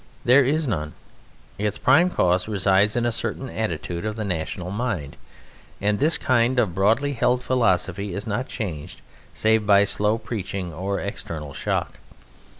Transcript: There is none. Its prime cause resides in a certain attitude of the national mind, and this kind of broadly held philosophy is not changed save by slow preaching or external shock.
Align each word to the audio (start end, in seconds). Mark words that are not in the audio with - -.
There 0.25 0.43
is 0.43 0.67
none. 0.67 0.93
Its 1.59 1.77
prime 1.77 2.09
cause 2.09 2.47
resides 2.47 2.95
in 2.95 3.05
a 3.05 3.11
certain 3.11 3.51
attitude 3.51 4.03
of 4.03 4.15
the 4.15 4.23
national 4.25 4.71
mind, 4.71 5.15
and 5.79 5.99
this 5.99 6.17
kind 6.17 6.57
of 6.57 6.73
broadly 6.73 7.13
held 7.13 7.43
philosophy 7.43 8.15
is 8.15 8.25
not 8.25 8.47
changed 8.47 9.01
save 9.35 9.67
by 9.67 9.83
slow 9.83 10.17
preaching 10.17 10.73
or 10.73 10.99
external 10.99 11.53
shock. 11.53 11.99